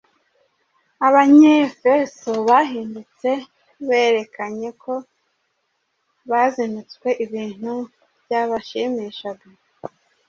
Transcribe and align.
Abanyefeso 1.07 2.31
bahindutse 2.49 3.29
berekanye 3.87 4.69
ko 4.83 4.93
bazinutswe 6.29 7.09
ibintu 7.25 7.73
byabashimishaga. 8.23 9.47